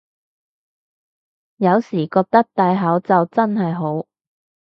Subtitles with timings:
[1.57, 4.07] 有時覺得戴口罩真係好